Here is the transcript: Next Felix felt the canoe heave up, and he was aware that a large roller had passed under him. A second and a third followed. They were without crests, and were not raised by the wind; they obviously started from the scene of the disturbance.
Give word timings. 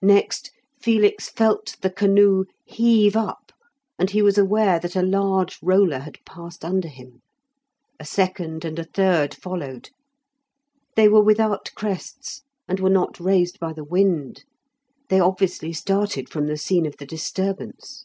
Next 0.00 0.52
Felix 0.80 1.28
felt 1.28 1.74
the 1.80 1.90
canoe 1.90 2.44
heave 2.64 3.16
up, 3.16 3.50
and 3.98 4.10
he 4.10 4.22
was 4.22 4.38
aware 4.38 4.78
that 4.78 4.94
a 4.94 5.02
large 5.02 5.58
roller 5.60 5.98
had 5.98 6.24
passed 6.24 6.64
under 6.64 6.86
him. 6.86 7.20
A 7.98 8.04
second 8.04 8.64
and 8.64 8.78
a 8.78 8.84
third 8.84 9.34
followed. 9.34 9.90
They 10.94 11.08
were 11.08 11.24
without 11.24 11.72
crests, 11.74 12.42
and 12.68 12.78
were 12.78 12.90
not 12.90 13.18
raised 13.18 13.58
by 13.58 13.72
the 13.72 13.82
wind; 13.82 14.44
they 15.08 15.18
obviously 15.18 15.72
started 15.72 16.28
from 16.28 16.46
the 16.46 16.56
scene 16.56 16.86
of 16.86 16.98
the 16.98 17.06
disturbance. 17.06 18.04